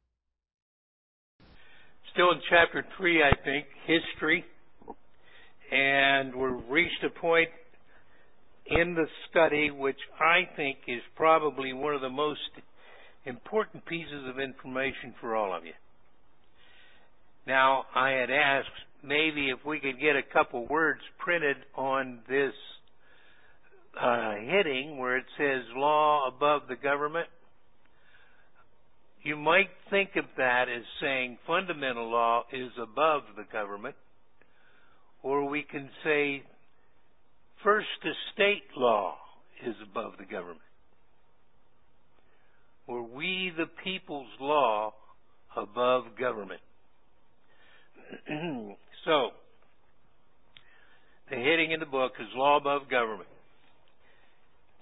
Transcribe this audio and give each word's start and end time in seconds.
Still 2.15 2.31
in 2.31 2.41
chapter 2.49 2.87
3, 2.97 3.23
I 3.23 3.33
think, 3.45 3.67
history. 3.85 4.47
And 5.71 6.35
we've 6.35 6.71
reached 6.71 7.05
a 7.05 7.11
point 7.11 7.51
in 8.65 8.95
the 8.95 9.05
study 9.29 9.71
which 9.71 9.99
I 10.19 10.49
think 10.57 10.79
is 10.89 11.03
probably 11.15 11.75
one 11.75 11.95
of 11.95 12.01
the 12.01 12.09
most 12.09 12.41
important 13.27 13.85
pieces 13.85 14.27
of 14.27 14.41
information 14.41 15.13
for 15.21 15.37
all 15.37 15.55
of 15.55 15.67
you. 15.67 15.75
Now, 17.47 17.85
I 17.95 18.13
had 18.13 18.31
asked 18.31 18.69
maybe 19.05 19.51
if 19.51 19.67
we 19.67 19.81
could 19.81 20.01
get 20.01 20.17
a 20.17 20.23
couple 20.23 20.67
words 20.67 21.03
printed 21.19 21.59
on 21.77 22.21
this 22.27 22.55
uh, 24.01 24.35
heading 24.37 24.99
where 24.99 25.19
it 25.19 25.27
says 25.37 25.63
law 25.75 26.29
above 26.29 26.63
the 26.69 26.77
government, 26.77 27.29
you 29.23 29.37
might 29.37 29.69
think 29.91 30.11
of 30.17 30.25
that 30.37 30.65
as 30.69 30.83
saying 31.01 31.39
fundamental 31.47 32.11
law 32.11 32.45
is 32.53 32.71
above 32.81 33.23
the 33.37 33.45
government, 33.53 33.95
or 35.23 35.49
we 35.49 35.63
can 35.63 35.89
say 36.03 36.43
first 37.63 37.87
estate 37.99 38.65
law 38.77 39.15
is 39.65 39.75
above 39.83 40.15
the 40.19 40.25
government, 40.25 40.59
or 42.89 43.03
we 43.03 43.53
the 43.57 43.67
people's 43.85 44.27
law 44.41 44.93
above 45.57 46.05
government. 46.19 46.61
so, 49.05 49.31
the 51.31 51.37
heading 51.37 51.71
in 51.71 51.81
the 51.81 51.87
book 51.87 52.13
is 52.21 52.27
Law 52.35 52.57
Above 52.57 52.91
Government. 52.91 53.29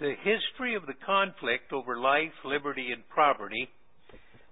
The 0.01 0.15
history 0.25 0.77
of 0.77 0.87
the 0.87 0.95
conflict 1.05 1.75
over 1.75 1.98
life, 1.98 2.33
liberty, 2.43 2.91
and 2.91 3.06
property 3.11 3.69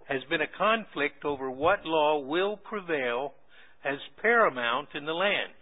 has 0.06 0.20
been 0.28 0.42
a 0.42 0.58
conflict 0.58 1.24
over 1.24 1.50
what 1.50 1.86
law 1.86 2.18
will 2.18 2.58
prevail 2.58 3.32
as 3.82 3.96
paramount 4.20 4.88
in 4.94 5.06
the 5.06 5.14
land. 5.14 5.54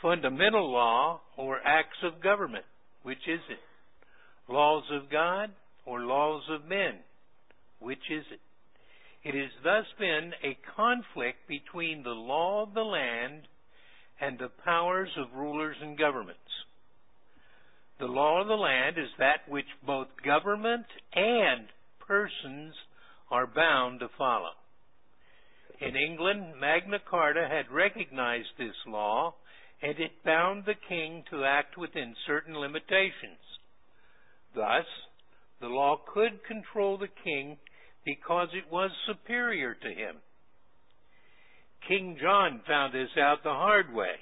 Fundamental 0.00 0.70
law 0.70 1.20
or 1.36 1.58
acts 1.66 1.98
of 2.04 2.22
government, 2.22 2.64
which 3.02 3.26
is 3.26 3.40
it? 3.50 4.52
Laws 4.52 4.84
of 4.92 5.10
God 5.10 5.50
or 5.84 6.02
laws 6.02 6.44
of 6.50 6.68
men, 6.68 7.00
which 7.80 8.10
is 8.12 8.24
it? 8.30 8.40
It 9.28 9.34
has 9.34 9.50
thus 9.64 9.86
been 9.98 10.32
a 10.44 10.56
conflict 10.76 11.48
between 11.48 12.04
the 12.04 12.10
law 12.10 12.62
of 12.62 12.74
the 12.74 12.80
land 12.82 13.48
and 14.20 14.38
the 14.38 14.52
powers 14.64 15.10
of 15.18 15.36
rulers 15.36 15.76
and 15.82 15.98
governments. 15.98 16.38
The 18.00 18.06
law 18.06 18.40
of 18.40 18.48
the 18.48 18.54
land 18.54 18.96
is 18.96 19.10
that 19.18 19.46
which 19.46 19.66
both 19.86 20.08
government 20.24 20.86
and 21.14 21.68
persons 22.06 22.74
are 23.30 23.46
bound 23.46 24.00
to 24.00 24.08
follow. 24.16 24.52
In 25.80 25.96
England, 25.96 26.54
Magna 26.58 26.98
Carta 26.98 27.46
had 27.46 27.70
recognized 27.70 28.48
this 28.56 28.74
law, 28.86 29.34
and 29.82 29.98
it 29.98 30.24
bound 30.24 30.64
the 30.64 30.74
king 30.88 31.24
to 31.30 31.44
act 31.44 31.76
within 31.76 32.14
certain 32.26 32.58
limitations. 32.58 33.40
Thus, 34.54 34.86
the 35.60 35.68
law 35.68 36.00
could 36.12 36.42
control 36.44 36.96
the 36.96 37.08
king 37.22 37.58
because 38.06 38.48
it 38.54 38.72
was 38.72 38.90
superior 39.06 39.74
to 39.74 39.88
him. 39.88 40.16
King 41.86 42.16
John 42.20 42.62
found 42.66 42.94
this 42.94 43.10
out 43.18 43.42
the 43.42 43.50
hard 43.50 43.92
way. 43.92 44.16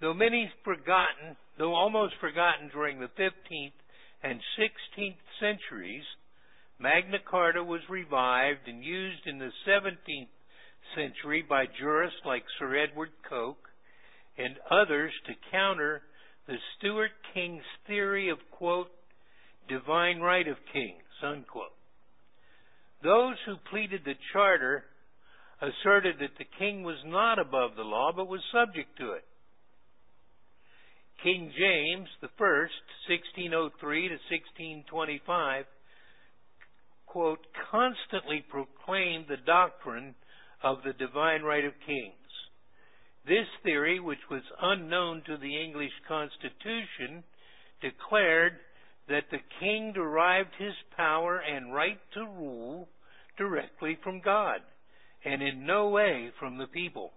Though 0.00 0.14
many 0.14 0.50
forgotten, 0.64 1.36
though 1.58 1.74
almost 1.74 2.14
forgotten 2.20 2.70
during 2.72 3.00
the 3.00 3.10
15th 3.18 3.72
and 4.22 4.40
16th 4.58 5.16
centuries, 5.40 6.04
Magna 6.78 7.18
Carta 7.28 7.62
was 7.62 7.80
revived 7.88 8.66
and 8.66 8.84
used 8.84 9.26
in 9.26 9.38
the 9.38 9.50
17th 9.66 10.28
century 10.94 11.44
by 11.48 11.64
jurists 11.78 12.20
like 12.24 12.44
Sir 12.58 12.76
Edward 12.76 13.10
Coke 13.28 13.68
and 14.36 14.56
others 14.70 15.12
to 15.26 15.32
counter 15.50 16.02
the 16.46 16.56
Stuart 16.76 17.12
King's 17.32 17.62
theory 17.86 18.28
of, 18.28 18.38
quote, 18.50 18.90
divine 19.68 20.20
right 20.20 20.46
of 20.46 20.56
kings, 20.72 21.02
unquote. 21.22 21.72
Those 23.02 23.36
who 23.46 23.56
pleaded 23.70 24.02
the 24.04 24.14
charter 24.32 24.84
asserted 25.60 26.16
that 26.20 26.36
the 26.38 26.44
king 26.58 26.82
was 26.82 26.98
not 27.06 27.38
above 27.38 27.76
the 27.76 27.82
law 27.82 28.12
but 28.14 28.28
was 28.28 28.40
subject 28.52 28.98
to 28.98 29.12
it. 29.12 29.24
King 31.24 31.50
James 31.56 32.08
I, 32.20 32.28
1603 32.28 34.08
to 34.08 34.14
1625, 34.28 35.64
quote, 37.06 37.38
constantly 37.70 38.44
proclaimed 38.50 39.24
the 39.26 39.38
doctrine 39.46 40.14
of 40.62 40.78
the 40.84 40.92
divine 40.92 41.40
right 41.40 41.64
of 41.64 41.72
kings. 41.86 42.12
This 43.26 43.46
theory, 43.62 44.00
which 44.00 44.18
was 44.30 44.42
unknown 44.60 45.22
to 45.24 45.38
the 45.38 45.64
English 45.64 45.96
Constitution, 46.06 47.24
declared 47.80 48.58
that 49.08 49.24
the 49.30 49.40
king 49.60 49.94
derived 49.94 50.52
his 50.58 50.74
power 50.94 51.38
and 51.38 51.72
right 51.72 52.00
to 52.12 52.20
rule 52.20 52.86
directly 53.38 53.96
from 54.04 54.20
God 54.20 54.60
and 55.24 55.40
in 55.40 55.64
no 55.64 55.88
way 55.88 56.32
from 56.38 56.58
the 56.58 56.66
people. 56.66 57.12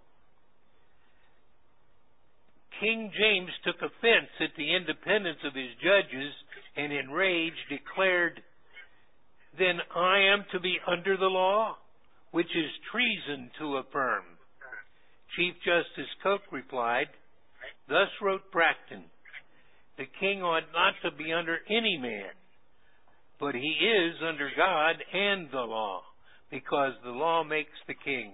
King 2.79 3.11
James 3.17 3.51
took 3.63 3.77
offense 3.77 4.29
at 4.39 4.55
the 4.55 4.75
independence 4.75 5.39
of 5.43 5.55
his 5.55 5.73
judges 5.81 6.33
and 6.75 6.93
in 6.93 7.09
rage 7.09 7.57
declared, 7.69 8.41
Then 9.57 9.79
I 9.95 10.19
am 10.33 10.45
to 10.51 10.59
be 10.59 10.77
under 10.87 11.17
the 11.17 11.25
law, 11.25 11.77
which 12.31 12.49
is 12.55 12.71
treason 12.91 13.49
to 13.59 13.77
affirm. 13.77 14.23
Chief 15.35 15.55
Justice 15.65 16.11
Coke 16.21 16.51
replied, 16.51 17.07
Thus 17.89 18.09
wrote 18.21 18.51
Bracton, 18.51 19.05
The 19.97 20.05
king 20.19 20.43
ought 20.43 20.71
not 20.73 20.93
to 21.03 21.17
be 21.17 21.33
under 21.33 21.57
any 21.69 21.97
man, 21.97 22.31
but 23.39 23.55
he 23.55 23.59
is 23.59 24.15
under 24.21 24.49
God 24.55 24.95
and 25.13 25.49
the 25.51 25.61
law, 25.61 26.01
because 26.51 26.93
the 27.03 27.11
law 27.11 27.43
makes 27.43 27.77
the 27.87 27.95
king. 27.95 28.33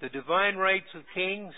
The 0.00 0.08
divine 0.08 0.56
rights 0.56 0.88
of 0.94 1.02
kings 1.14 1.52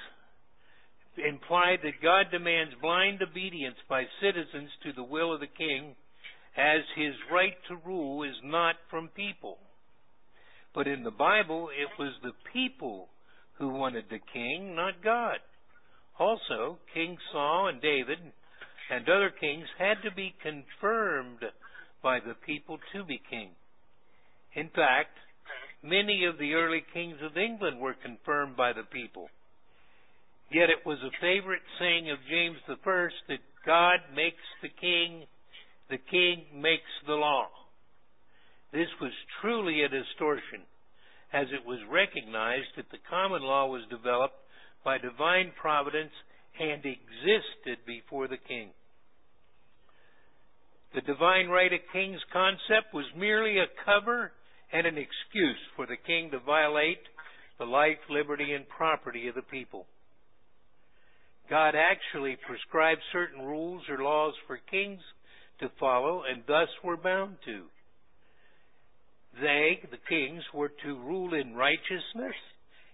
imply 1.17 1.77
that 1.83 2.03
God 2.03 2.27
demands 2.31 2.75
blind 2.81 3.23
obedience 3.23 3.77
by 3.89 4.05
citizens 4.21 4.71
to 4.83 4.93
the 4.93 5.03
will 5.03 5.33
of 5.33 5.41
the 5.41 5.47
king, 5.47 5.95
as 6.57 6.81
his 6.97 7.15
right 7.31 7.57
to 7.69 7.77
rule 7.87 8.25
is 8.25 8.37
not 8.43 8.77
from 8.91 9.09
people. 9.09 9.59
But 10.75 10.87
in 10.87 11.05
the 11.05 11.11
Bible, 11.11 11.69
it 11.69 11.89
was 11.99 12.15
the 12.23 12.33
people 12.53 13.09
who 13.59 13.69
wanted 13.69 14.05
the 14.11 14.21
king, 14.33 14.75
not 14.75 15.05
God. 15.05 15.39
Also, 16.19 16.79
King 16.93 17.17
Saul 17.31 17.69
and 17.69 17.81
David 17.81 18.19
and 18.91 19.09
other 19.09 19.31
kings 19.31 19.67
had 19.79 20.03
to 20.03 20.15
be 20.15 20.35
confirmed 20.43 21.45
by 22.03 22.19
the 22.21 22.35
people 22.47 22.79
to 22.93 23.05
be 23.05 23.21
king. 23.31 23.51
In 24.55 24.69
fact, 24.69 25.17
Many 25.83 26.25
of 26.27 26.39
the 26.39 26.55
early 26.55 26.85
kings 26.93 27.17
of 27.23 27.37
England 27.37 27.81
were 27.81 27.95
confirmed 27.95 28.57
by 28.57 28.73
the 28.73 28.85
people. 28.85 29.29
Yet 30.51 30.71
it 30.71 30.87
was 30.87 30.99
a 31.03 31.21
favorite 31.21 31.63
saying 31.79 32.11
of 32.11 32.19
James 32.29 32.59
I 32.69 33.09
that 33.29 33.39
God 33.67 33.99
makes 34.15 34.43
the 34.63 34.69
king, 34.69 35.25
the 35.91 35.99
king 36.11 36.45
makes 36.55 36.91
the 37.07 37.15
law. 37.15 37.49
This 38.73 38.89
was 39.01 39.13
truly 39.41 39.83
a 39.83 39.89
distortion, 39.89 40.63
as 41.33 41.47
it 41.53 41.67
was 41.67 41.79
recognized 41.91 42.77
that 42.77 42.91
the 42.91 43.03
common 43.11 43.43
law 43.43 43.67
was 43.67 43.83
developed 43.91 44.39
by 44.85 44.99
divine 44.99 45.53
providence 45.61 46.13
and 46.61 46.85
existed 46.85 47.79
before 47.87 48.29
the 48.29 48.37
king. 48.37 48.71
The 50.95 51.01
divine 51.01 51.49
right 51.49 51.73
of 51.73 51.81
kings 51.93 52.21
concept 52.33 52.93
was 52.93 53.07
merely 53.17 53.59
a 53.59 53.73
cover 53.85 54.33
and 54.73 54.87
an 54.87 54.97
excuse 54.97 55.59
for 55.77 55.87
the 55.87 55.97
king 56.07 56.31
to 56.31 56.39
violate 56.41 57.03
the 57.59 57.65
life, 57.65 57.99
liberty, 58.09 58.53
and 58.55 58.69
property 58.69 59.29
of 59.29 59.35
the 59.35 59.43
people. 59.43 59.87
God 61.51 61.75
actually 61.77 62.37
prescribed 62.47 63.03
certain 63.13 63.45
rules 63.45 63.83
or 63.89 64.03
laws 64.03 64.35
for 64.47 64.59
kings 64.71 65.01
to 65.61 65.71
follow 65.79 66.23
and 66.29 66.43
thus 66.47 66.69
were 66.83 66.97
bound 66.97 67.37
to. 67.45 67.65
They, 69.41 69.81
the 69.91 69.99
kings, 70.09 70.43
were 70.55 70.73
to 70.85 70.95
rule 70.95 71.35
in 71.35 71.55
righteousness, 71.55 72.37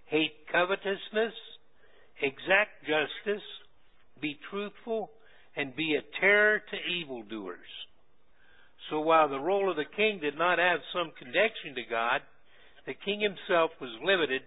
hate 0.07 0.47
covetousness, 0.51 1.35
exact 2.23 2.83
justice, 2.83 3.45
be 4.21 4.39
truthful, 4.51 5.11
and 5.57 5.75
be 5.75 5.97
a 5.97 6.21
terror 6.21 6.59
to 6.59 6.77
evildoers. 6.93 7.59
So 8.91 9.01
while 9.01 9.29
the 9.29 9.39
role 9.39 9.71
of 9.71 9.77
the 9.77 9.85
king 9.97 10.19
did 10.21 10.37
not 10.37 10.59
have 10.59 10.81
some 10.93 11.13
connection 11.19 11.75
to 11.75 11.83
God, 11.91 12.21
the 12.87 12.95
king 12.95 13.21
himself 13.21 13.71
was 13.81 13.91
limited 14.03 14.43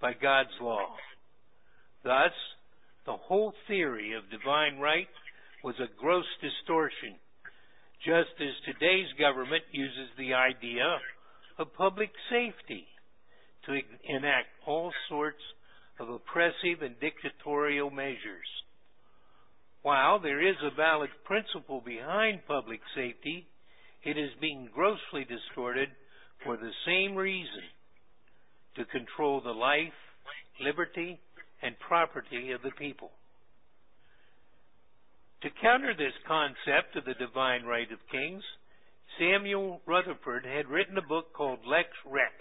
by 0.00 0.12
God's 0.12 0.52
law. 0.60 0.86
Thus, 2.04 2.32
the 3.06 3.16
whole 3.16 3.54
theory 3.66 4.12
of 4.12 4.30
divine 4.30 4.78
right 4.78 5.08
was 5.64 5.76
a 5.80 5.88
gross 5.98 6.26
distortion, 6.42 7.16
just 8.04 8.36
as 8.40 8.54
today's 8.64 9.08
government 9.18 9.64
uses 9.72 10.10
the 10.18 10.34
idea 10.34 10.98
of 11.58 11.72
public 11.74 12.10
safety 12.30 12.86
to 13.64 13.80
enact 14.04 14.48
all 14.66 14.92
sorts 15.08 15.40
of 15.98 16.10
oppressive 16.10 16.82
and 16.82 17.00
dictatorial 17.00 17.90
measures. 17.90 18.46
While 19.82 20.20
there 20.20 20.46
is 20.46 20.56
a 20.62 20.74
valid 20.74 21.10
principle 21.24 21.80
behind 21.80 22.46
public 22.46 22.80
safety, 22.94 23.46
it 24.06 24.16
is 24.16 24.30
being 24.40 24.70
grossly 24.72 25.26
distorted 25.26 25.88
for 26.44 26.56
the 26.56 26.70
same 26.86 27.16
reason 27.16 27.66
to 28.76 28.84
control 28.86 29.40
the 29.40 29.50
life, 29.50 29.98
liberty, 30.62 31.18
and 31.60 31.74
property 31.80 32.52
of 32.52 32.62
the 32.62 32.70
people. 32.78 33.10
To 35.42 35.48
counter 35.60 35.92
this 35.92 36.14
concept 36.26 36.94
of 36.94 37.04
the 37.04 37.18
divine 37.18 37.64
right 37.64 37.90
of 37.90 37.98
kings, 38.10 38.44
Samuel 39.18 39.80
Rutherford 39.86 40.46
had 40.46 40.68
written 40.68 40.96
a 40.98 41.02
book 41.02 41.32
called 41.32 41.60
Lex 41.66 41.88
Rex, 42.06 42.34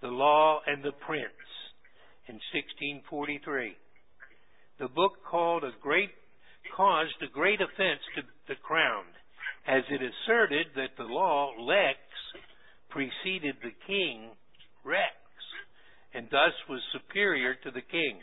The 0.00 0.08
Law 0.08 0.60
and 0.66 0.82
the 0.82 0.92
Prince, 1.06 1.46
in 2.28 2.40
1643. 2.52 3.76
The 4.78 4.88
book 4.88 5.20
called 5.28 5.64
a 5.64 5.72
great 5.82 6.10
caused 6.76 7.22
a 7.22 7.32
great 7.32 7.60
offense 7.60 8.02
to 8.16 8.22
the 8.48 8.56
crown, 8.62 9.04
as 9.68 9.82
it 9.90 10.00
asserted 10.00 10.66
that 10.76 10.96
the 10.96 11.04
law 11.04 11.52
lex 11.58 11.98
preceded 12.90 13.56
the 13.62 13.74
king 13.86 14.30
rex, 14.84 15.14
and 16.14 16.26
thus 16.30 16.54
was 16.68 16.80
superior 16.92 17.54
to 17.64 17.70
the 17.70 17.82
king. 17.82 18.20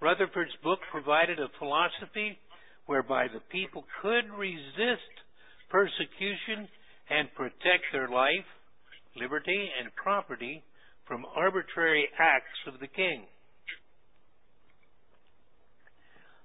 Rutherford's 0.00 0.56
book 0.64 0.80
provided 0.90 1.38
a 1.38 1.46
philosophy 1.58 2.36
whereby 2.86 3.28
the 3.28 3.40
people 3.50 3.84
could 4.02 4.28
resist 4.36 5.14
persecution 5.70 6.68
and 7.08 7.32
protect 7.34 7.86
their 7.92 8.08
life, 8.08 8.48
liberty, 9.16 9.70
and 9.80 9.94
property 9.94 10.62
from 11.06 11.24
arbitrary 11.36 12.08
acts 12.18 12.58
of 12.66 12.80
the 12.80 12.88
king. 12.88 13.24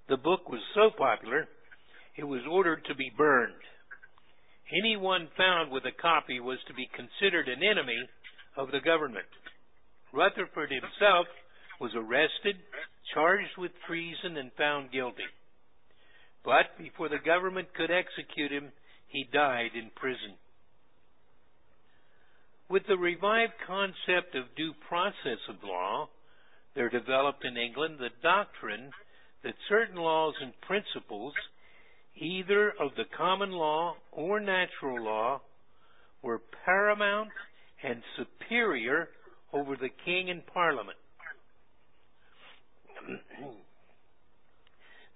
The 0.10 0.18
book 0.18 0.48
was 0.50 0.62
so 0.74 0.90
popular, 0.96 1.48
it 2.18 2.24
was 2.24 2.42
ordered 2.50 2.84
to 2.86 2.96
be 2.96 3.12
burned. 3.16 3.54
Anyone 4.72 5.30
found 5.38 5.72
with 5.72 5.86
a 5.86 6.02
copy 6.02 6.40
was 6.40 6.58
to 6.68 6.74
be 6.74 6.90
considered 6.94 7.48
an 7.48 7.64
enemy 7.64 8.10
of 8.58 8.72
the 8.72 8.82
government. 8.82 9.30
Rutherford 10.12 10.72
himself 10.72 11.28
was 11.80 11.92
arrested, 11.96 12.58
charged 13.14 13.56
with 13.58 13.72
treason, 13.86 14.38
and 14.38 14.52
found 14.58 14.92
guilty. 14.92 15.30
But 16.44 16.78
before 16.78 17.10
the 17.10 17.24
government 17.24 17.74
could 17.76 17.92
execute 17.92 18.52
him, 18.52 18.72
he 19.08 19.28
died 19.32 19.72
in 19.76 19.92
prison. 19.96 20.36
With 22.70 22.84
the 22.88 22.98
revived 22.98 23.54
concept 23.66 24.36
of 24.36 24.56
due 24.58 24.74
process 24.90 25.40
of 25.48 25.64
law, 25.64 26.10
there 26.76 26.90
developed 26.90 27.46
in 27.46 27.56
England 27.56 27.98
the 28.00 28.10
doctrine 28.22 28.92
that 29.44 29.54
certain 29.70 29.96
laws 29.96 30.34
and 30.42 30.52
principles, 30.62 31.34
either 32.20 32.74
of 32.80 32.92
the 32.96 33.06
common 33.16 33.52
law 33.52 33.96
or 34.12 34.40
natural 34.40 35.04
law, 35.04 35.42
were 36.22 36.42
paramount 36.66 37.30
and 37.84 38.02
superior 38.18 39.10
over 39.54 39.76
the 39.76 39.90
king 40.06 40.30
and 40.30 40.46
parliament. 40.48 40.98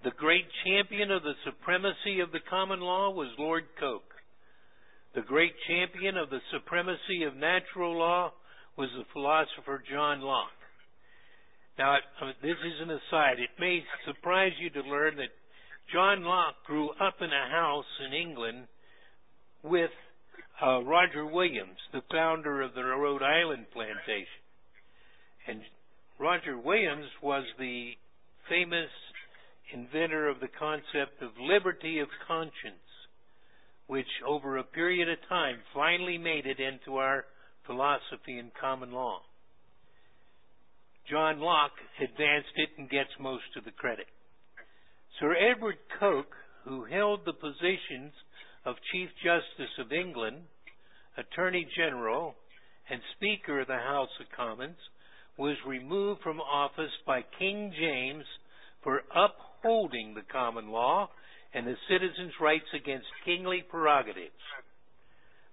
the 0.03 0.11
great 0.17 0.45
champion 0.65 1.11
of 1.11 1.23
the 1.23 1.33
supremacy 1.43 2.19
of 2.21 2.31
the 2.31 2.39
common 2.49 2.79
law 2.79 3.09
was 3.09 3.27
Lord 3.37 3.63
Coke. 3.79 4.03
The 5.13 5.21
great 5.21 5.53
champion 5.67 6.15
of 6.17 6.29
the 6.29 6.39
supremacy 6.53 7.23
of 7.27 7.35
natural 7.35 7.97
law 7.97 8.31
was 8.77 8.89
the 8.97 9.03
philosopher 9.11 9.83
John 9.91 10.21
Locke. 10.21 10.47
Now, 11.77 11.95
uh, 11.95 12.31
this 12.41 12.55
is 12.55 12.81
an 12.81 12.91
aside. 12.91 13.39
It 13.39 13.49
may 13.59 13.83
surprise 14.05 14.53
you 14.59 14.69
to 14.69 14.87
learn 14.87 15.17
that 15.17 15.33
John 15.93 16.23
Locke 16.23 16.63
grew 16.65 16.89
up 16.89 17.15
in 17.21 17.29
a 17.29 17.49
house 17.49 17.85
in 18.05 18.13
England 18.13 18.67
with 19.63 19.91
uh, 20.61 20.81
Roger 20.83 21.25
Williams, 21.25 21.77
the 21.91 22.01
founder 22.11 22.61
of 22.61 22.73
the 22.73 22.83
Rhode 22.83 23.23
Island 23.23 23.65
plantation. 23.73 24.41
And 25.47 25.61
Roger 26.19 26.57
Williams 26.57 27.07
was 27.21 27.43
the 27.57 27.91
famous 28.47 28.89
inventor 29.73 30.29
of 30.29 30.39
the 30.39 30.47
concept 30.47 31.21
of 31.21 31.31
liberty 31.39 31.99
of 31.99 32.07
conscience, 32.27 32.85
which 33.87 34.07
over 34.27 34.57
a 34.57 34.63
period 34.63 35.09
of 35.09 35.17
time 35.27 35.57
finally 35.73 36.17
made 36.17 36.45
it 36.45 36.59
into 36.59 36.97
our 36.97 37.25
philosophy 37.65 38.37
and 38.37 38.51
common 38.59 38.91
law. 38.91 39.21
John 41.09 41.39
Locke 41.39 41.77
advanced 41.99 42.55
it 42.55 42.69
and 42.77 42.89
gets 42.89 43.09
most 43.19 43.57
of 43.57 43.65
the 43.65 43.71
credit. 43.71 44.07
Sir 45.21 45.35
Edward 45.35 45.77
Coke, 45.99 46.35
who 46.65 46.83
held 46.85 47.25
the 47.25 47.33
positions 47.33 48.11
of 48.65 48.75
Chief 48.91 49.07
Justice 49.23 49.71
of 49.77 49.91
England, 49.91 50.37
Attorney 51.15 51.67
General, 51.77 52.33
and 52.89 52.99
Speaker 53.15 53.61
of 53.61 53.67
the 53.67 53.73
House 53.73 54.09
of 54.19 54.25
Commons, 54.35 54.79
was 55.37 55.55
removed 55.67 56.21
from 56.23 56.41
office 56.41 56.89
by 57.05 57.21
King 57.37 57.71
James 57.79 58.25
for 58.83 59.03
upholding 59.15 60.15
the 60.15 60.25
common 60.31 60.69
law 60.69 61.07
and 61.53 61.67
the 61.67 61.75
citizens' 61.87 62.33
rights 62.41 62.73
against 62.73 63.05
kingly 63.23 63.63
prerogatives. 63.69 64.31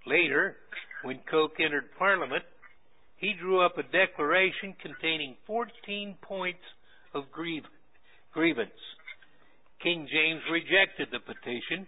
Later, 0.07 0.57
when 1.03 1.21
Coke 1.31 1.61
entered 1.63 1.91
Parliament, 1.99 2.45
he 3.19 3.35
drew 3.39 3.61
up 3.61 3.77
a 3.77 3.83
declaration 3.83 4.75
containing 4.81 5.37
14 5.47 6.17
points 6.23 6.65
of 7.13 7.25
grievance. 7.31 8.73
King 9.83 10.09
James 10.11 10.43
rejected 10.51 11.09
the 11.11 11.21
petition, 11.21 11.87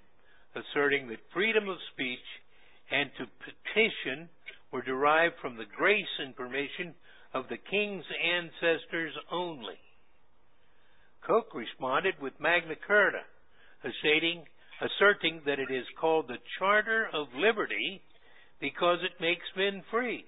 asserting 0.55 1.09
that 1.09 1.19
freedom 1.33 1.69
of 1.69 1.77
speech 1.93 2.19
and 2.91 3.11
to 3.19 3.27
petition 3.43 4.29
were 4.73 4.83
derived 4.83 5.35
from 5.41 5.57
the 5.57 5.67
grace 5.77 6.15
and 6.19 6.37
permission 6.37 6.95
of 7.35 7.45
the 7.49 7.59
king's 7.71 8.05
ancestors 8.23 9.15
only. 9.31 9.79
Coke 11.27 11.55
responded 11.55 12.15
with 12.21 12.33
Magna 12.41 12.75
Carta, 12.87 13.23
asserting, 13.85 14.45
asserting 14.81 15.43
that 15.47 15.59
it 15.59 15.71
is 15.71 15.85
called 16.01 16.29
the 16.29 16.39
Charter 16.59 17.09
of 17.13 17.27
Liberty 17.37 18.01
because 18.61 18.99
it 19.03 19.21
makes 19.21 19.45
men 19.57 19.83
free. 19.91 20.25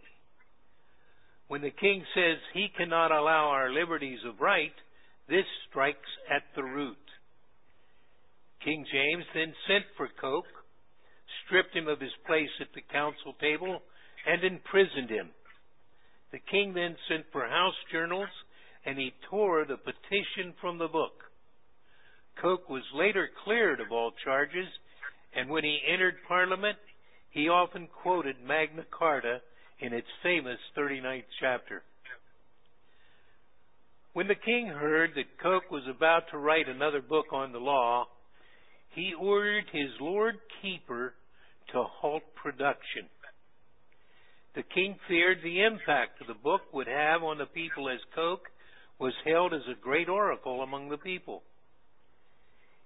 When 1.49 1.61
the 1.61 1.71
king 1.71 2.04
says 2.14 2.38
he 2.54 2.69
cannot 2.76 3.12
allow 3.12 3.49
our 3.49 3.73
liberties 3.73 4.21
of 4.26 4.40
right, 4.40 4.75
this 5.28 5.47
strikes 5.69 6.11
at 6.31 6.42
the 6.57 6.62
root. 6.62 6.97
King 8.64 8.87
James 8.92 9.25
then 9.35 9.54
sent 9.66 9.85
for 9.97 10.09
Coke, 10.21 10.47
stripped 11.45 11.75
him 11.75 11.88
of 11.88 12.00
his 12.00 12.12
place 12.26 12.50
at 12.61 12.73
the 12.75 12.83
council 12.92 13.35
table, 13.40 13.83
and 14.26 14.45
imprisoned 14.45 15.11
him. 15.11 15.31
The 16.31 16.38
king 16.38 16.73
then 16.73 16.97
sent 17.09 17.26
for 17.33 17.47
house 17.47 17.75
journals, 17.90 18.31
and 18.87 18.99
he 18.99 19.12
tore 19.28 19.64
the 19.64 19.76
petition 19.76 20.54
from 20.61 20.78
the 20.78 20.88
book. 20.88 21.25
Coke 22.40 22.69
was 22.71 22.83
later 22.95 23.28
cleared 23.45 23.81
of 23.81 23.92
all 23.92 24.12
charges 24.25 24.69
and 25.35 25.49
when 25.49 25.64
he 25.64 25.78
entered 25.87 26.16
Parliament, 26.28 26.78
he 27.31 27.49
often 27.49 27.88
quoted 28.02 28.37
Magna 28.45 28.85
Carta 28.90 29.40
in 29.81 29.92
its 29.92 30.07
famous 30.23 30.59
39th 30.76 31.25
chapter. 31.40 31.83
When 34.12 34.28
the 34.28 34.35
king 34.35 34.66
heard 34.66 35.12
that 35.14 35.40
Coke 35.42 35.71
was 35.71 35.85
about 35.88 36.25
to 36.31 36.38
write 36.38 36.69
another 36.69 37.00
book 37.00 37.33
on 37.33 37.52
the 37.52 37.59
law, 37.59 38.07
he 38.95 39.15
ordered 39.19 39.65
his 39.73 39.91
Lord 40.01 40.37
Keeper 40.61 41.15
to 41.73 41.83
halt 41.83 42.23
production. 42.35 43.09
The 44.55 44.63
king 44.63 44.97
feared 45.09 45.39
the 45.43 45.63
impact 45.63 46.19
the 46.27 46.35
book 46.35 46.61
would 46.73 46.87
have 46.87 47.23
on 47.23 47.39
the 47.39 47.47
people 47.47 47.89
as 47.89 48.01
Coke 48.15 48.49
was 48.99 49.15
held 49.25 49.55
as 49.55 49.63
a 49.67 49.81
great 49.81 50.09
oracle 50.09 50.63
among 50.63 50.91
the 50.91 50.99
people. 50.99 51.43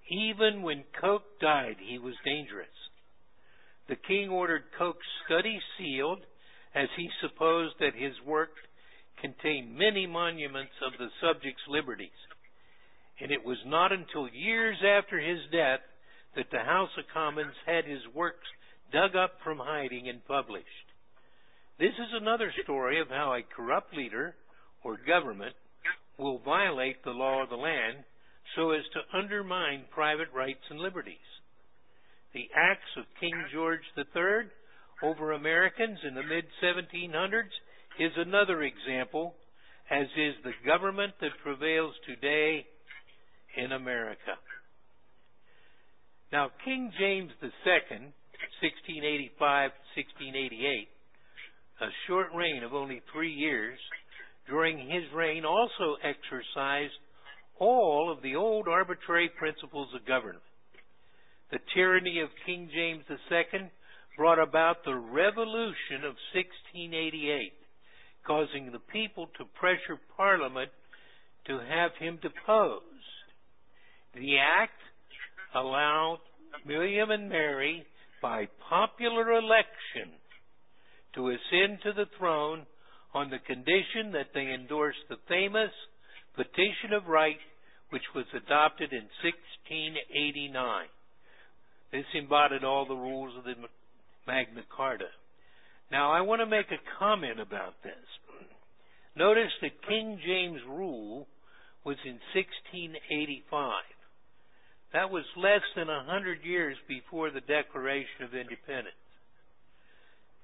Even 0.09 0.61
when 0.61 0.85
Coke 0.99 1.39
died, 1.41 1.75
he 1.85 1.99
was 1.99 2.15
dangerous. 2.23 2.67
The 3.89 3.97
king 3.97 4.29
ordered 4.29 4.63
Coke's 4.77 5.05
study 5.25 5.59
sealed, 5.77 6.19
as 6.73 6.87
he 6.95 7.09
supposed 7.21 7.75
that 7.79 7.95
his 7.95 8.13
work 8.25 8.51
contained 9.21 9.75
many 9.75 10.07
monuments 10.07 10.73
of 10.85 10.93
the 10.97 11.09
subject's 11.21 11.63
liberties. 11.67 12.09
And 13.19 13.31
it 13.31 13.43
was 13.43 13.57
not 13.65 13.91
until 13.91 14.29
years 14.29 14.77
after 14.85 15.19
his 15.19 15.39
death 15.51 15.79
that 16.37 16.51
the 16.51 16.59
House 16.59 16.91
of 16.97 17.03
Commons 17.11 17.53
had 17.65 17.83
his 17.85 18.01
works 18.13 18.47
dug 18.93 19.15
up 19.15 19.33
from 19.43 19.57
hiding 19.57 20.07
and 20.07 20.25
published. 20.27 20.87
This 21.79 21.93
is 21.97 22.13
another 22.13 22.53
story 22.63 23.01
of 23.01 23.09
how 23.09 23.33
a 23.33 23.41
corrupt 23.55 23.93
leader 23.93 24.35
or 24.83 24.97
government 25.05 25.55
will 26.17 26.39
violate 26.45 27.03
the 27.03 27.11
law 27.11 27.41
of 27.41 27.49
the 27.49 27.55
land 27.55 27.97
so 28.55 28.71
as 28.71 28.83
to 28.93 29.17
undermine 29.17 29.85
private 29.91 30.27
rights 30.33 30.61
and 30.69 30.79
liberties. 30.79 31.17
The 32.33 32.47
acts 32.55 32.93
of 32.97 33.05
King 33.19 33.33
George 33.51 33.81
III 33.97 34.49
over 35.03 35.31
Americans 35.31 35.97
in 36.07 36.13
the 36.13 36.23
mid 36.23 36.45
1700s 36.63 37.53
is 37.99 38.11
another 38.15 38.61
example, 38.61 39.33
as 39.89 40.05
is 40.15 40.35
the 40.43 40.53
government 40.65 41.13
that 41.19 41.31
prevails 41.43 41.95
today 42.05 42.65
in 43.57 43.71
America. 43.71 44.37
Now, 46.31 46.51
King 46.65 46.91
James 46.99 47.31
II, 47.41 48.11
1685 48.59 49.71
1688, 49.95 50.87
a 51.79 51.89
short 52.07 52.27
reign 52.35 52.63
of 52.63 52.73
only 52.73 53.01
three 53.13 53.31
years, 53.31 53.79
during 54.49 54.77
his 54.77 55.03
reign 55.15 55.45
also 55.45 55.95
exercised 56.03 56.99
all 57.59 58.11
of 58.11 58.21
the 58.23 58.35
old 58.35 58.67
arbitrary 58.67 59.29
principles 59.39 59.87
of 59.95 60.05
government. 60.05 60.43
The 61.51 61.59
tyranny 61.73 62.19
of 62.19 62.29
King 62.45 62.69
James 62.73 63.05
II 63.09 63.71
brought 64.17 64.39
about 64.39 64.83
the 64.83 64.95
revolution 64.95 66.03
of 66.03 66.19
1688, 66.35 67.53
causing 68.25 68.71
the 68.71 68.83
people 68.91 69.27
to 69.37 69.45
pressure 69.57 69.99
Parliament 70.17 70.71
to 71.45 71.59
have 71.59 71.91
him 71.99 72.19
deposed. 72.21 72.83
The 74.13 74.39
act 74.39 74.81
allowed 75.55 76.19
William 76.65 77.11
and 77.11 77.29
Mary, 77.29 77.85
by 78.21 78.47
popular 78.69 79.33
election, 79.33 80.11
to 81.15 81.29
ascend 81.29 81.79
to 81.83 81.93
the 81.93 82.09
throne 82.17 82.65
on 83.13 83.29
the 83.29 83.39
condition 83.39 84.11
that 84.13 84.33
they 84.33 84.53
endorsed 84.53 85.07
the 85.09 85.17
famous 85.27 85.71
Petition 86.35 86.93
of 86.93 87.07
Right, 87.07 87.39
which 87.89 88.03
was 88.13 88.25
adopted 88.35 88.93
in 88.93 89.09
1689. 89.23 90.85
This 91.91 92.05
embodied 92.13 92.63
all 92.63 92.85
the 92.85 92.93
rules 92.93 93.35
of 93.37 93.43
the 93.43 93.55
Magna 94.27 94.61
Carta. 94.75 95.09
Now, 95.91 96.11
I 96.11 96.21
want 96.21 96.41
to 96.41 96.45
make 96.45 96.67
a 96.69 96.99
comment 96.99 97.39
about 97.39 97.81
this. 97.81 98.05
Notice 99.15 99.51
that 99.61 99.87
King 99.87 100.19
James' 100.23 100.61
rule 100.67 101.27
was 101.83 101.97
in 102.05 102.19
1685. 102.35 103.71
That 104.93 105.09
was 105.09 105.25
less 105.35 105.61
than 105.75 105.89
a 105.89 106.03
hundred 106.05 106.43
years 106.43 106.77
before 106.87 107.29
the 107.31 107.41
Declaration 107.41 108.23
of 108.23 108.33
Independence 108.33 108.95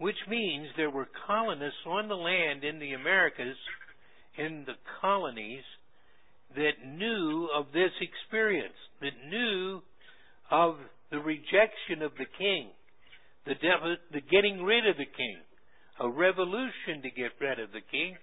which 0.04 0.18
means 0.28 0.68
there 0.76 0.90
were 0.90 1.08
colonists 1.28 1.86
on 1.88 2.10
the 2.10 2.16
land 2.16 2.64
in 2.64 2.80
the 2.80 2.92
Americas, 2.92 3.56
in 4.38 4.64
the 4.66 4.74
colonies, 5.00 5.64
that 6.56 6.86
knew 6.86 7.48
of 7.56 7.68
this 7.74 7.92
experience, 8.02 8.76
that 9.00 9.30
knew 9.30 9.82
of 10.52 10.76
the 11.10 11.20
rejection 11.20 12.02
of 12.02 12.12
the 12.18 12.26
king, 12.38 12.70
the, 13.46 13.54
the 14.12 14.22
getting 14.30 14.62
rid 14.64 14.86
of 14.88 14.98
the 14.98 15.06
king, 15.06 15.38
a 16.00 16.10
revolution 16.10 17.02
to 17.02 17.10
get 17.10 17.32
rid 17.40 17.60
of 17.60 17.72
the 17.72 17.82
king, 17.90 18.16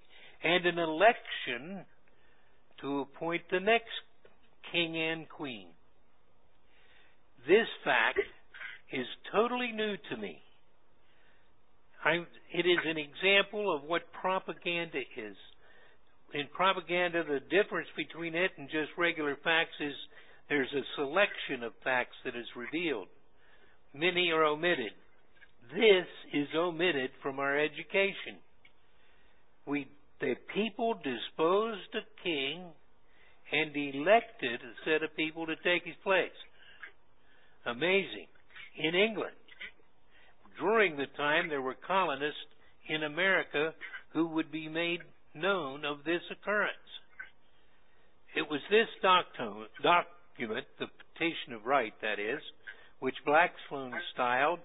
and 0.45 0.67
an 0.67 0.79
election 0.79 1.85
to 2.83 3.01
appoint 3.01 3.43
the 3.51 3.61
next 3.61 3.89
king 4.71 4.97
and 4.97 5.29
queen. 5.29 5.69
This 7.47 7.67
fact 7.85 8.21
is 8.93 9.07
totally 9.33 9.73
new 9.73 9.97
to 10.11 10.17
me. 10.17 10.39
I, 12.05 12.25
it 12.53 12.67
is 12.67 12.79
an 12.85 12.97
example 12.97 13.75
of 13.75 13.83
what 13.85 14.03
propaganda 14.21 14.99
is. 14.99 15.37
In 16.33 16.47
propaganda, 16.55 17.23
the 17.25 17.41
difference 17.41 17.89
between 17.97 18.35
it 18.35 18.53
and 18.57 18.69
just 18.69 18.91
regular 18.97 19.37
facts 19.43 19.77
is 19.81 19.93
there's 20.49 20.73
a 20.73 20.87
selection 20.97 21.63
of 21.63 21.73
facts 21.85 22.17
that 22.25 22.37
is 22.37 22.47
revealed. 22.57 23.09
Many 23.95 24.31
are 24.31 24.45
omitted. 24.45 24.93
This 25.73 26.07
is 26.33 26.49
omitted 26.57 27.11
from 27.23 27.39
our 27.39 27.59
education. 27.59 28.39
We, 29.67 29.87
the 30.21 30.35
people 30.55 30.95
disposed 30.95 31.95
a 31.95 32.23
king 32.25 32.65
and 33.53 33.77
elected 33.77 34.61
a 34.61 34.75
set 34.85 35.03
of 35.03 35.15
people 35.17 35.47
to 35.47 35.57
take 35.57 35.85
his 35.85 35.97
place. 36.03 36.31
Amazing. 37.67 38.27
In 38.77 38.95
England, 38.95 39.37
during 40.59 40.97
the 40.97 41.07
time 41.17 41.49
there 41.49 41.63
were 41.63 41.77
colonists 41.87 42.39
in 42.89 43.03
America 43.03 43.75
who 44.13 44.27
would 44.29 44.51
be 44.51 44.69
made 44.69 45.01
known 45.35 45.85
of 45.85 46.05
this 46.05 46.23
occurrence. 46.31 46.75
It 48.35 48.49
was 48.49 48.61
this 48.71 48.89
document, 49.03 50.67
the 50.79 50.87
Petition 50.87 51.53
of 51.55 51.67
Right, 51.67 51.95
that 52.01 52.19
is, 52.19 52.41
which 53.01 53.17
Blackstone 53.25 53.93
styled 54.15 54.61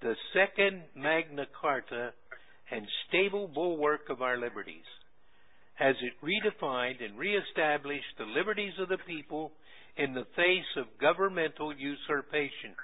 the 0.00 0.14
second 0.32 0.82
Magna 0.96 1.46
Carta 1.60 2.12
and 2.70 2.86
stable 3.08 3.48
bulwark 3.48 4.08
of 4.08 4.22
our 4.22 4.38
liberties, 4.38 4.84
as 5.80 5.96
it 6.02 6.12
redefined 6.22 7.02
and 7.02 7.18
reestablished 7.18 8.18
the 8.18 8.24
liberties 8.24 8.74
of 8.78 8.88
the 8.88 8.98
people 9.06 9.50
in 9.96 10.12
the 10.12 10.26
face 10.36 10.70
of 10.76 10.86
governmental 11.00 11.74
usurpation. 11.74 12.76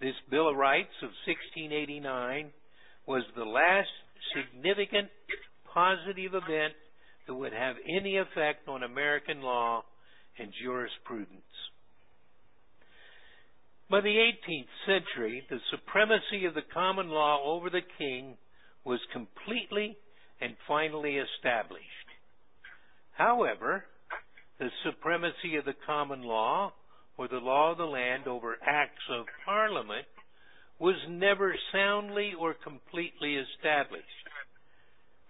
This 0.00 0.14
Bill 0.30 0.50
of 0.50 0.56
Rights 0.56 0.94
of 1.02 1.10
1689 1.26 2.50
was 3.06 3.22
the 3.36 3.44
last 3.44 3.88
significant 4.34 5.08
positive 5.72 6.34
event 6.34 6.74
that 7.26 7.34
would 7.34 7.52
have 7.52 7.76
any 7.88 8.16
effect 8.16 8.68
on 8.68 8.82
American 8.82 9.40
law 9.40 9.82
and 10.38 10.52
jurisprudence. 10.62 11.42
By 13.90 14.00
the 14.00 14.08
18th 14.08 14.68
century, 14.86 15.42
the 15.48 15.58
supremacy 15.70 16.44
of 16.46 16.54
the 16.54 16.66
common 16.74 17.08
law 17.08 17.42
over 17.44 17.70
the 17.70 17.86
king 17.96 18.36
was 18.84 19.00
completely 19.12 19.96
and 20.40 20.54
finally 20.66 21.16
established. 21.16 21.84
However, 23.12 23.84
the 24.58 24.70
supremacy 24.84 25.56
of 25.56 25.64
the 25.64 25.74
common 25.86 26.22
law 26.22 26.72
or 27.16 27.28
the 27.28 27.38
law 27.38 27.72
of 27.72 27.78
the 27.78 27.84
land 27.84 28.26
over 28.26 28.56
acts 28.64 29.02
of 29.10 29.26
parliament 29.44 30.06
was 30.78 30.96
never 31.08 31.54
soundly 31.72 32.32
or 32.38 32.54
completely 32.54 33.34
established. 33.34 34.06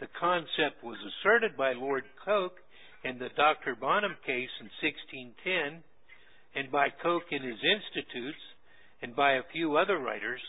The 0.00 0.08
concept 0.20 0.84
was 0.84 0.98
asserted 1.00 1.56
by 1.56 1.72
Lord 1.72 2.04
Coke 2.24 2.58
in 3.04 3.18
the 3.18 3.30
Dr. 3.36 3.74
Bonham 3.74 4.16
case 4.26 4.50
in 4.60 4.68
1610, 4.82 5.82
and 6.54 6.70
by 6.70 6.88
Coke 7.02 7.30
in 7.30 7.42
his 7.42 7.58
Institutes, 7.64 8.38
and 9.02 9.16
by 9.16 9.34
a 9.34 9.48
few 9.52 9.76
other 9.76 9.98
writers, 9.98 10.40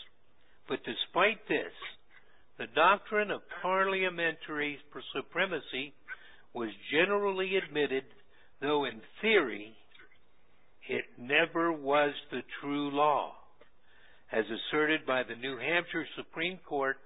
but 0.68 0.80
despite 0.84 1.48
this, 1.48 1.72
the 2.60 2.66
doctrine 2.74 3.30
of 3.30 3.40
parliamentary 3.62 4.78
supremacy 5.16 5.94
was 6.52 6.68
generally 6.92 7.56
admitted, 7.56 8.04
though 8.60 8.84
in 8.84 9.00
theory 9.22 9.72
it 10.86 11.06
never 11.18 11.72
was 11.72 12.12
the 12.30 12.42
true 12.60 12.90
law, 12.94 13.32
as 14.30 14.44
asserted 14.44 15.06
by 15.06 15.22
the 15.22 15.36
New 15.36 15.56
Hampshire 15.56 16.06
Supreme 16.18 16.58
Court 16.68 16.98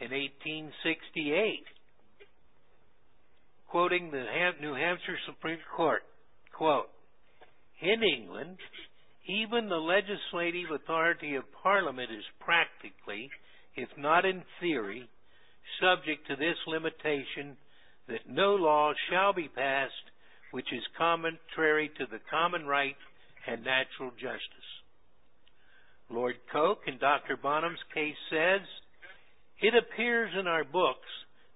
in 0.00 0.10
1868. 0.10 1.64
Quoting 3.68 4.10
the 4.10 4.24
New 4.62 4.72
Hampshire 4.72 5.18
Supreme 5.26 5.58
Court, 5.76 6.02
quote, 6.56 6.88
In 7.82 8.00
England, 8.02 8.56
even 9.28 9.68
the 9.68 9.76
legislative 9.76 10.70
authority 10.74 11.34
of 11.34 11.44
Parliament 11.62 12.10
is 12.10 12.24
practically, 12.40 13.28
if 13.76 13.88
not 13.98 14.24
in 14.24 14.42
theory, 14.60 15.08
subject 15.80 16.26
to 16.28 16.36
this 16.36 16.56
limitation 16.66 17.56
that 18.08 18.28
no 18.28 18.54
law 18.54 18.92
shall 19.10 19.32
be 19.32 19.48
passed 19.48 19.92
which 20.54 20.72
is 20.72 20.82
contrary 20.96 21.90
to 21.98 22.06
the 22.12 22.20
common 22.30 22.64
right 22.64 22.94
and 23.48 23.64
natural 23.64 24.12
justice. 24.12 24.70
Lord 26.08 26.36
Coke 26.52 26.82
in 26.86 26.98
Dr. 26.98 27.36
Bonham's 27.36 27.82
case 27.92 28.14
says, 28.30 28.60
It 29.60 29.74
appears 29.74 30.30
in 30.38 30.46
our 30.46 30.62
books 30.62 31.10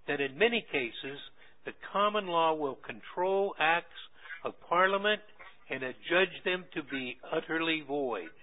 that 0.08 0.20
in 0.20 0.37
many 0.37 0.66
cases 0.72 1.18
the 1.64 1.72
common 1.92 2.26
law 2.26 2.54
will 2.54 2.76
control 2.84 3.54
acts 3.60 3.87
of 4.44 4.54
Parliament 4.68 5.20
and 5.70 5.84
adjudge 5.84 6.34
them 6.44 6.64
to 6.75 6.82
be 6.82 7.18
utterly 7.30 7.84
void. 7.87 8.34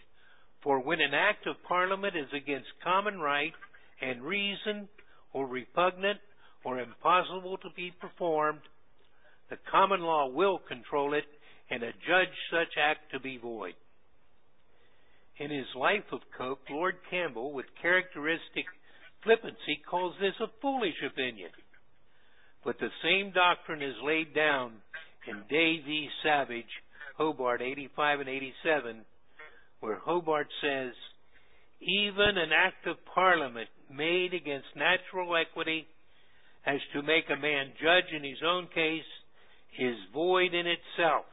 For 0.63 0.79
when 0.79 1.01
an 1.01 1.13
act 1.13 1.47
of 1.47 1.55
Parliament 1.67 2.15
is 2.15 2.29
against 2.33 2.67
common 2.81 3.19
right 3.19 3.53
and 4.01 4.21
reason, 4.21 4.87
or 5.33 5.47
repugnant, 5.47 6.19
or 6.63 6.79
impossible 6.79 7.57
to 7.57 7.69
be 7.75 7.91
performed, 7.99 8.61
the 9.49 9.57
common 9.71 10.01
law 10.01 10.27
will 10.27 10.59
control 10.67 11.13
it 11.13 11.25
and 11.69 11.83
adjudge 11.83 12.33
such 12.51 12.77
act 12.81 13.11
to 13.11 13.19
be 13.19 13.37
void. 13.37 13.73
In 15.37 15.51
his 15.51 15.67
Life 15.75 16.05
of 16.11 16.21
Coke, 16.37 16.61
Lord 16.69 16.95
Campbell, 17.09 17.51
with 17.51 17.65
characteristic 17.81 18.65
flippancy, 19.23 19.81
calls 19.89 20.15
this 20.19 20.35
a 20.39 20.47
foolish 20.61 20.95
opinion. 21.05 21.49
But 22.63 22.79
the 22.79 22.89
same 23.03 23.31
doctrine 23.31 23.81
is 23.81 23.95
laid 24.03 24.33
down 24.33 24.73
in 25.27 25.43
Day 25.49 25.81
v. 25.85 26.07
Savage, 26.23 26.71
Hobart 27.17 27.61
85 27.61 28.21
and 28.21 28.29
87, 28.29 29.01
where 29.81 29.99
Hobart 29.99 30.47
says, 30.61 30.93
even 31.81 32.37
an 32.37 32.51
act 32.53 32.87
of 32.87 32.97
parliament 33.13 33.69
made 33.91 34.33
against 34.33 34.67
natural 34.75 35.35
equity 35.35 35.85
as 36.65 36.79
to 36.93 37.01
make 37.01 37.25
a 37.29 37.39
man 37.39 37.71
judge 37.81 38.11
in 38.15 38.23
his 38.23 38.41
own 38.45 38.67
case 38.73 39.03
is 39.77 39.95
void 40.13 40.53
in 40.53 40.65
itself, 40.65 41.25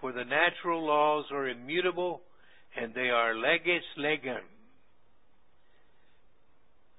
for 0.00 0.12
the 0.12 0.24
natural 0.24 0.86
laws 0.86 1.24
are 1.32 1.48
immutable 1.48 2.20
and 2.76 2.94
they 2.94 3.10
are 3.10 3.34
leges 3.34 3.82
legum. 3.98 4.44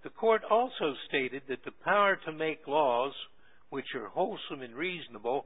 The 0.04 0.10
court 0.10 0.42
also 0.50 0.94
stated 1.08 1.44
that 1.48 1.64
the 1.64 1.72
power 1.84 2.18
to 2.26 2.32
make 2.34 2.68
laws 2.68 3.14
which 3.70 3.96
are 3.96 4.10
wholesome 4.10 4.62
and 4.62 4.76
reasonable 4.76 5.46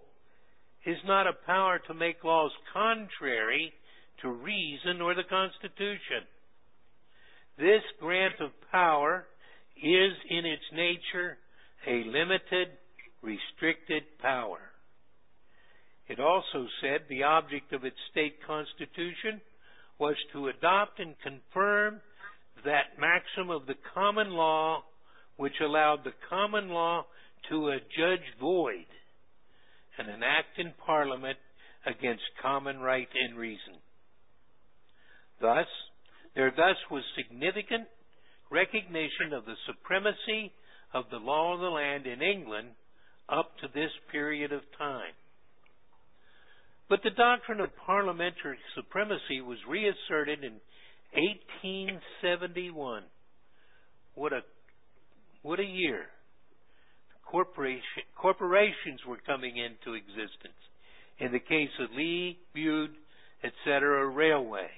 is 0.85 0.97
not 1.05 1.27
a 1.27 1.45
power 1.45 1.79
to 1.87 1.93
make 1.93 2.23
laws 2.23 2.51
contrary 2.73 3.73
to 4.21 4.29
reason 4.31 5.01
or 5.01 5.13
the 5.13 5.23
Constitution. 5.29 6.25
This 7.57 7.81
grant 7.99 8.39
of 8.39 8.51
power 8.71 9.25
is 9.75 10.13
in 10.29 10.45
its 10.45 10.63
nature 10.73 11.37
a 11.87 12.03
limited, 12.05 12.69
restricted 13.21 14.03
power. 14.21 14.59
It 16.07 16.19
also 16.19 16.67
said 16.81 17.01
the 17.09 17.23
object 17.23 17.73
of 17.73 17.83
its 17.83 17.97
state 18.11 18.35
constitution 18.45 19.41
was 19.99 20.15
to 20.33 20.47
adopt 20.47 20.99
and 20.99 21.15
confirm 21.21 21.99
that 22.63 22.99
maxim 22.99 23.49
of 23.49 23.65
the 23.65 23.75
common 23.93 24.31
law 24.31 24.83
which 25.37 25.53
allowed 25.61 26.03
the 26.03 26.13
common 26.29 26.69
law 26.69 27.05
to 27.49 27.69
adjudge 27.69 28.25
void 28.39 28.85
and 29.97 30.09
an 30.09 30.21
act 30.23 30.59
in 30.59 30.73
Parliament 30.85 31.37
against 31.85 32.23
common 32.41 32.79
right 32.79 33.07
and 33.13 33.37
reason. 33.37 33.73
Thus, 35.41 35.67
there 36.37 36.53
thus 36.55 36.77
was 36.91 37.03
significant 37.17 37.87
recognition 38.51 39.33
of 39.33 39.45
the 39.45 39.55
supremacy 39.65 40.53
of 40.93 41.05
the 41.09 41.17
law 41.17 41.55
of 41.55 41.59
the 41.59 41.65
land 41.65 42.05
in 42.05 42.21
England 42.21 42.69
up 43.27 43.57
to 43.57 43.67
this 43.73 43.89
period 44.11 44.51
of 44.53 44.61
time. 44.77 45.17
But 46.89 46.99
the 47.03 47.09
doctrine 47.09 47.59
of 47.59 47.75
parliamentary 47.85 48.59
supremacy 48.75 49.41
was 49.41 49.57
reasserted 49.67 50.43
in 50.43 50.61
1871. 51.17 53.01
What 54.13 54.31
a 54.31 54.41
what 55.41 55.59
a 55.59 55.65
year! 55.65 56.05
Corporation, 57.25 57.81
corporations 58.15 59.01
were 59.07 59.17
coming 59.25 59.57
into 59.57 59.95
existence. 59.97 60.61
In 61.17 61.31
the 61.31 61.39
case 61.39 61.73
of 61.79 61.89
Lee, 61.95 62.37
Bude, 62.53 62.95
etc., 63.43 64.05
Railway. 64.07 64.69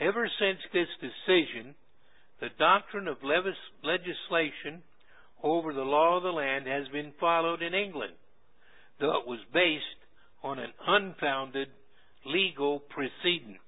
Ever 0.00 0.30
since 0.38 0.58
this 0.72 0.88
decision, 1.00 1.74
the 2.40 2.48
doctrine 2.58 3.06
of 3.06 3.18
legislation 3.22 4.82
over 5.42 5.74
the 5.74 5.82
law 5.82 6.16
of 6.16 6.22
the 6.22 6.30
land 6.30 6.66
has 6.66 6.88
been 6.88 7.12
followed 7.20 7.62
in 7.62 7.74
England, 7.74 8.14
though 8.98 9.18
it 9.18 9.26
was 9.26 9.40
based 9.52 9.84
on 10.42 10.58
an 10.58 10.72
unfounded 10.86 11.68
legal 12.24 12.80
precedence. 12.80 13.58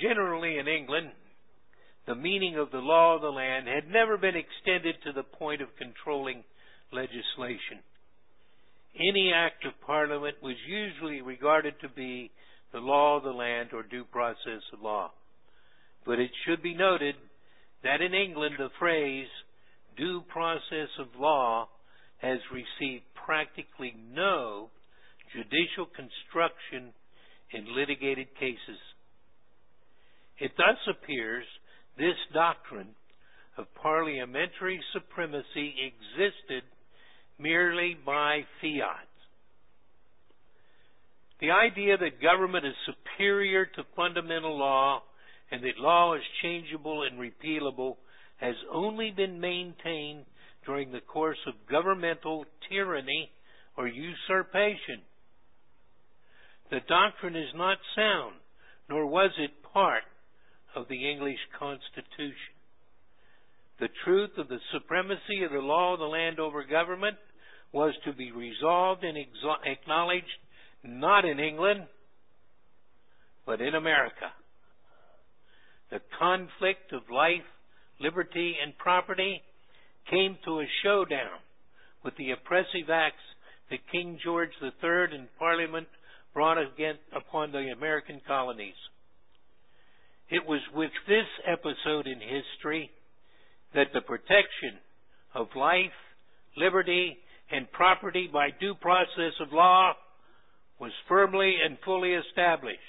Generally 0.00 0.58
in 0.58 0.68
England, 0.68 1.12
the 2.06 2.14
meaning 2.14 2.58
of 2.58 2.70
the 2.70 2.78
law 2.78 3.14
of 3.14 3.22
the 3.22 3.28
land 3.28 3.66
had 3.68 3.88
never 3.88 4.18
been 4.18 4.36
extended 4.36 4.96
to 5.04 5.12
the 5.12 5.22
point 5.22 5.62
of 5.62 5.68
controlling 5.78 6.44
legislation. 6.92 7.80
Any 8.96 9.32
act 9.34 9.64
of 9.64 9.72
Parliament 9.86 10.36
was 10.42 10.56
usually 10.68 11.22
regarded 11.22 11.74
to 11.80 11.88
be 11.88 12.30
the 12.74 12.80
law 12.80 13.16
of 13.16 13.22
the 13.22 13.30
land 13.30 13.70
or 13.72 13.84
due 13.84 14.04
process 14.04 14.60
of 14.72 14.82
law. 14.82 15.12
But 16.04 16.18
it 16.18 16.30
should 16.44 16.60
be 16.60 16.74
noted 16.74 17.14
that 17.84 18.02
in 18.02 18.12
England 18.12 18.56
the 18.58 18.68
phrase 18.80 19.28
due 19.96 20.22
process 20.28 20.90
of 20.98 21.06
law 21.18 21.68
has 22.18 22.40
received 22.52 23.04
practically 23.24 23.94
no 24.12 24.70
judicial 25.32 25.86
construction 25.94 26.92
in 27.52 27.76
litigated 27.76 28.26
cases. 28.34 28.80
It 30.40 30.50
thus 30.56 30.76
appears 30.90 31.44
this 31.96 32.18
doctrine 32.32 32.88
of 33.56 33.66
parliamentary 33.80 34.80
supremacy 34.92 35.74
existed 35.78 36.64
merely 37.38 37.96
by 38.04 38.40
fiat. 38.60 39.13
The 41.44 41.50
idea 41.50 41.98
that 41.98 42.22
government 42.22 42.64
is 42.64 42.72
superior 42.86 43.66
to 43.66 43.84
fundamental 43.94 44.58
law 44.58 45.02
and 45.50 45.62
that 45.62 45.78
law 45.78 46.14
is 46.14 46.22
changeable 46.40 47.02
and 47.02 47.20
repealable 47.20 47.96
has 48.38 48.54
only 48.72 49.10
been 49.10 49.40
maintained 49.40 50.24
during 50.64 50.90
the 50.90 51.02
course 51.02 51.36
of 51.46 51.52
governmental 51.70 52.46
tyranny 52.70 53.30
or 53.76 53.86
usurpation. 53.86 55.02
The 56.70 56.80
doctrine 56.88 57.36
is 57.36 57.52
not 57.54 57.76
sound, 57.94 58.36
nor 58.88 59.04
was 59.06 59.32
it 59.38 59.50
part 59.70 60.04
of 60.74 60.88
the 60.88 61.10
English 61.10 61.40
Constitution. 61.58 62.54
The 63.80 63.90
truth 64.02 64.30
of 64.38 64.48
the 64.48 64.60
supremacy 64.72 65.44
of 65.44 65.52
the 65.52 65.58
law 65.58 65.92
of 65.92 65.98
the 65.98 66.06
land 66.06 66.40
over 66.40 66.64
government 66.64 67.18
was 67.70 67.92
to 68.06 68.14
be 68.14 68.32
resolved 68.32 69.04
and 69.04 69.18
acknowledged 69.66 70.38
not 70.84 71.24
in 71.24 71.40
England, 71.40 71.86
but 73.46 73.60
in 73.60 73.74
America. 73.74 74.32
The 75.90 76.00
conflict 76.18 76.92
of 76.92 77.02
life, 77.12 77.46
liberty, 78.00 78.56
and 78.62 78.76
property 78.78 79.42
came 80.10 80.38
to 80.44 80.60
a 80.60 80.66
showdown 80.82 81.38
with 82.04 82.14
the 82.16 82.32
oppressive 82.32 82.90
acts 82.92 83.22
that 83.70 83.78
King 83.90 84.18
George 84.22 84.50
III 84.62 85.16
and 85.16 85.28
Parliament 85.38 85.88
brought 86.32 86.58
again 86.58 86.96
upon 87.14 87.52
the 87.52 87.72
American 87.76 88.20
colonies. 88.26 88.74
It 90.30 90.44
was 90.46 90.60
with 90.74 90.90
this 91.06 91.26
episode 91.46 92.06
in 92.06 92.18
history 92.20 92.90
that 93.74 93.88
the 93.92 94.00
protection 94.00 94.78
of 95.34 95.48
life, 95.56 95.92
liberty, 96.56 97.16
and 97.50 97.70
property 97.72 98.28
by 98.32 98.48
due 98.58 98.74
process 98.74 99.32
of 99.40 99.52
law 99.52 99.92
was 100.78 100.92
firmly 101.08 101.56
and 101.64 101.78
fully 101.84 102.12
established. 102.12 102.80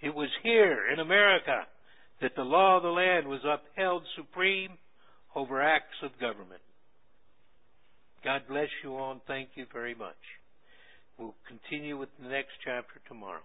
It 0.00 0.14
was 0.14 0.28
here 0.42 0.86
in 0.92 1.00
America 1.00 1.66
that 2.20 2.34
the 2.36 2.42
law 2.42 2.76
of 2.76 2.82
the 2.82 2.88
land 2.88 3.28
was 3.28 3.40
upheld 3.44 4.02
supreme 4.16 4.72
over 5.34 5.62
acts 5.62 5.96
of 6.02 6.18
government. 6.20 6.60
God 8.24 8.42
bless 8.48 8.68
you 8.82 8.96
all 8.96 9.12
and 9.12 9.20
thank 9.26 9.50
you 9.54 9.66
very 9.72 9.94
much. 9.94 10.16
We'll 11.18 11.34
continue 11.46 11.98
with 11.98 12.08
the 12.20 12.28
next 12.28 12.52
chapter 12.64 13.00
tomorrow. 13.08 13.40